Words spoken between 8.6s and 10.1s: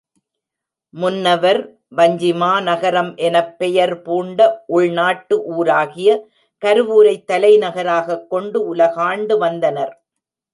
உலகாண்டு வந்தனர்.